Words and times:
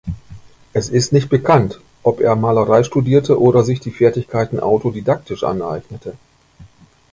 Es 0.73 0.89
ist 0.89 1.13
nicht 1.13 1.29
bekannt, 1.29 1.79
ob 2.01 2.21
er 2.21 2.35
Malerei 2.35 2.81
studierte 2.83 3.39
oder 3.39 3.63
sich 3.63 3.81
die 3.81 3.91
Fertigkeiten 3.91 4.59
autodidaktisch 4.59 5.43
aneignete. 5.43 6.17